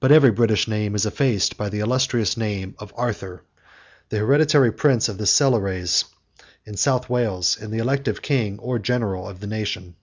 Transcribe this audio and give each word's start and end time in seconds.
But 0.00 0.10
every 0.10 0.30
British 0.30 0.68
name 0.68 0.94
is 0.94 1.04
effaced 1.04 1.58
by 1.58 1.68
the 1.68 1.80
illustrious 1.80 2.34
name 2.34 2.74
of 2.78 2.94
Arthur, 2.96 3.44
140 4.08 4.08
the 4.08 4.16
hereditary 4.20 4.72
prince 4.72 5.06
of 5.10 5.18
the 5.18 5.26
Silures, 5.26 6.06
in 6.64 6.78
South 6.78 7.10
Wales, 7.10 7.58
and 7.60 7.70
the 7.70 7.76
elective 7.76 8.22
king 8.22 8.58
or 8.58 8.78
general 8.78 9.28
of 9.28 9.40
the 9.40 9.46
nation. 9.46 9.96